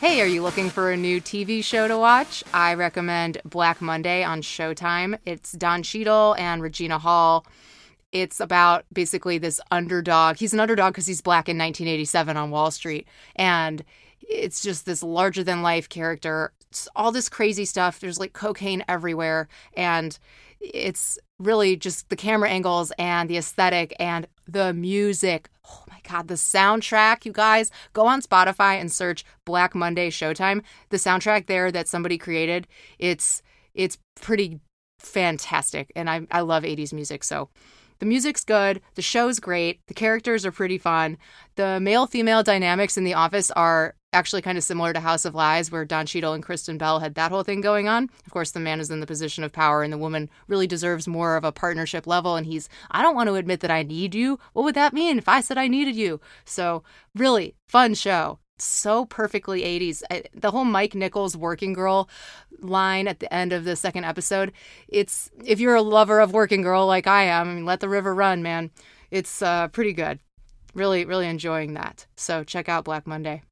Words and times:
Hey, 0.00 0.20
are 0.20 0.26
you 0.26 0.42
looking 0.42 0.68
for 0.68 0.90
a 0.90 0.96
new 0.96 1.22
TV 1.22 1.64
show 1.64 1.88
to 1.88 1.96
watch? 1.96 2.44
I 2.52 2.74
recommend 2.74 3.40
Black 3.46 3.80
Monday 3.80 4.22
on 4.22 4.42
Showtime. 4.42 5.18
It's 5.24 5.52
Don 5.52 5.82
Cheadle 5.82 6.34
and 6.38 6.60
Regina 6.60 6.98
Hall. 6.98 7.46
It's 8.12 8.38
about 8.38 8.84
basically 8.92 9.38
this 9.38 9.58
underdog. 9.70 10.36
He's 10.36 10.52
an 10.52 10.60
underdog 10.60 10.92
because 10.92 11.06
he's 11.06 11.22
black 11.22 11.48
in 11.48 11.56
1987 11.56 12.36
on 12.36 12.50
Wall 12.50 12.70
Street. 12.70 13.08
And 13.36 13.82
it's 14.20 14.60
just 14.62 14.84
this 14.84 15.02
larger 15.02 15.42
than 15.42 15.62
life 15.62 15.88
character. 15.88 16.52
It's 16.68 16.88
all 16.94 17.10
this 17.10 17.30
crazy 17.30 17.64
stuff. 17.64 17.98
There's 17.98 18.20
like 18.20 18.34
cocaine 18.34 18.84
everywhere. 18.88 19.48
And 19.78 20.18
it's 20.60 21.18
really 21.38 21.74
just 21.74 22.10
the 22.10 22.16
camera 22.16 22.50
angles 22.50 22.92
and 22.98 23.30
the 23.30 23.38
aesthetic 23.38 23.96
and 23.98 24.26
the 24.46 24.74
music. 24.74 25.48
God, 26.08 26.28
the 26.28 26.34
soundtrack, 26.34 27.24
you 27.24 27.32
guys. 27.32 27.70
Go 27.92 28.06
on 28.06 28.22
Spotify 28.22 28.80
and 28.80 28.90
search 28.90 29.24
Black 29.44 29.74
Monday 29.74 30.10
Showtime. 30.10 30.62
The 30.90 30.96
soundtrack 30.96 31.46
there 31.46 31.70
that 31.72 31.88
somebody 31.88 32.18
created, 32.18 32.66
it's 32.98 33.42
it's 33.74 33.98
pretty 34.20 34.60
fantastic. 34.98 35.92
And 35.94 36.08
I, 36.08 36.26
I 36.30 36.40
love 36.40 36.62
80s 36.62 36.92
music. 36.92 37.24
So 37.24 37.50
the 37.98 38.06
music's 38.06 38.44
good, 38.44 38.80
the 38.94 39.02
show's 39.02 39.40
great, 39.40 39.80
the 39.86 39.94
characters 39.94 40.44
are 40.44 40.52
pretty 40.52 40.78
fun. 40.78 41.16
The 41.56 41.80
male 41.80 42.06
female 42.06 42.42
dynamics 42.42 42.96
in 42.96 43.04
the 43.04 43.14
office 43.14 43.50
are 43.52 43.94
actually 44.16 44.42
kind 44.42 44.58
of 44.58 44.64
similar 44.64 44.92
to 44.92 45.00
House 45.00 45.24
of 45.24 45.34
Lies, 45.34 45.70
where 45.70 45.84
Don 45.84 46.06
Cheadle 46.06 46.32
and 46.32 46.42
Kristen 46.42 46.78
Bell 46.78 47.00
had 47.00 47.14
that 47.14 47.30
whole 47.30 47.42
thing 47.42 47.60
going 47.60 47.86
on. 47.86 48.10
Of 48.24 48.32
course, 48.32 48.50
the 48.50 48.60
man 48.60 48.80
is 48.80 48.90
in 48.90 49.00
the 49.00 49.06
position 49.06 49.44
of 49.44 49.52
power, 49.52 49.82
and 49.82 49.92
the 49.92 49.98
woman 49.98 50.30
really 50.48 50.66
deserves 50.66 51.06
more 51.06 51.36
of 51.36 51.44
a 51.44 51.52
partnership 51.52 52.06
level. 52.06 52.34
And 52.34 52.46
he's, 52.46 52.68
I 52.90 53.02
don't 53.02 53.14
want 53.14 53.28
to 53.28 53.34
admit 53.34 53.60
that 53.60 53.70
I 53.70 53.82
need 53.82 54.14
you. 54.14 54.38
What 54.54 54.64
would 54.64 54.74
that 54.74 54.94
mean 54.94 55.18
if 55.18 55.28
I 55.28 55.40
said 55.40 55.58
I 55.58 55.68
needed 55.68 55.94
you? 55.94 56.20
So, 56.44 56.82
really 57.14 57.54
fun 57.68 57.94
show. 57.94 58.38
So 58.58 59.04
perfectly 59.04 59.62
80s. 59.62 60.02
The 60.34 60.50
whole 60.50 60.64
Mike 60.64 60.94
Nichols 60.94 61.36
working 61.36 61.74
girl 61.74 62.08
line 62.60 63.06
at 63.06 63.20
the 63.20 63.32
end 63.32 63.52
of 63.52 63.64
the 63.64 63.76
second 63.76 64.04
episode. 64.04 64.52
It's 64.88 65.30
if 65.44 65.60
you're 65.60 65.74
a 65.74 65.82
lover 65.82 66.20
of 66.20 66.32
working 66.32 66.62
girl 66.62 66.86
like 66.86 67.06
I 67.06 67.24
am, 67.24 67.48
I 67.48 67.54
mean, 67.54 67.64
let 67.66 67.80
the 67.80 67.88
river 67.88 68.14
run, 68.14 68.42
man. 68.42 68.70
It's 69.10 69.42
uh, 69.42 69.68
pretty 69.68 69.92
good. 69.92 70.20
Really, 70.74 71.04
really 71.04 71.26
enjoying 71.26 71.74
that. 71.74 72.06
So 72.16 72.44
check 72.44 72.68
out 72.68 72.84
Black 72.84 73.06
Monday. 73.06 73.42